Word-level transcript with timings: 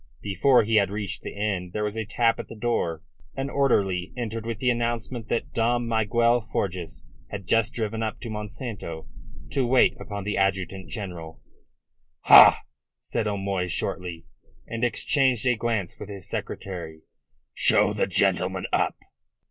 Before 0.23 0.63
he 0.63 0.77
had 0.77 0.89
reached 0.89 1.21
the 1.21 1.37
end 1.39 1.73
there 1.73 1.83
was 1.83 1.95
a 1.95 2.05
tap 2.05 2.39
at 2.39 2.47
the 2.47 2.55
door. 2.55 3.03
An 3.35 3.51
orderly 3.51 4.11
entered 4.17 4.47
with 4.47 4.57
the 4.57 4.71
announcement 4.71 5.27
that 5.27 5.53
Dom 5.53 5.87
Miguel 5.87 6.41
Forjas 6.41 7.05
had 7.29 7.45
just 7.45 7.75
driven 7.75 8.01
up 8.01 8.19
to 8.21 8.29
Monsanto 8.31 9.05
to 9.51 9.67
wait 9.67 9.95
upon 9.99 10.23
the 10.23 10.37
adjutant 10.37 10.89
general. 10.89 11.39
"Ha!" 12.21 12.63
said 12.99 13.27
O'Moy 13.27 13.67
shortly, 13.67 14.25
and 14.65 14.83
exchanged 14.83 15.45
a 15.45 15.53
glance 15.55 15.95
with 15.99 16.09
his 16.09 16.27
secretary. 16.27 17.01
"Show 17.53 17.93
the 17.93 18.07
gentleman 18.07 18.65
up." 18.73 18.97